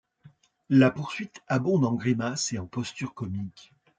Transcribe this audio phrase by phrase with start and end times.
[0.71, 3.71] La poursuite abonde en grimaces et en postures comiques.